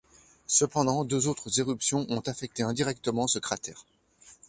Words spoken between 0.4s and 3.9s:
Cependant, deux autres éruptions ont affecté indirectement ce cratère.